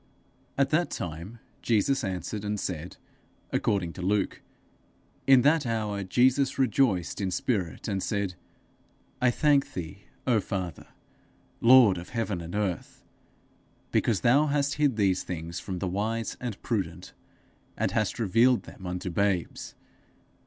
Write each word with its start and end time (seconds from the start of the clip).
_At 0.57 0.71
that 0.71 0.89
time 0.89 1.37
Jesus 1.61 2.03
answered 2.03 2.43
and 2.43 2.59
said, 2.59 2.97
according 3.51 3.93
to 3.93 4.01
Luke, 4.01 4.41
In 5.27 5.43
that 5.43 5.63
hour 5.67 6.03
Jesus 6.03 6.57
rejoiced 6.57 7.21
in 7.21 7.29
spirit, 7.29 7.87
and 7.87 8.01
said, 8.01 8.33
'I 9.21 9.29
thank 9.29 9.73
thee, 9.73 10.05
O 10.25 10.39
Father, 10.39 10.87
Lord 11.59 11.99
of 11.99 12.09
heaven 12.09 12.41
and 12.41 12.55
earth, 12.55 13.03
because 13.91 14.21
thou 14.21 14.47
hast 14.47 14.73
hid 14.81 14.95
these 14.95 15.21
things 15.21 15.59
from 15.59 15.77
the 15.77 15.87
wise 15.87 16.35
and 16.41 16.59
prudent, 16.63 17.13
and 17.77 17.91
hast 17.91 18.17
revealed 18.17 18.63
them 18.63 18.87
unto 18.87 19.11
babes. 19.11 19.75